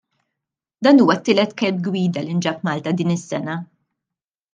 Dan 0.85 0.95
huwa 1.01 1.15
t-tielet 1.17 1.51
kelb 1.61 1.79
gwida 1.87 2.21
li 2.25 2.33
nġab 2.39 2.57
Malta 2.65 2.91
din 2.97 3.15
is-sena. 3.17 3.55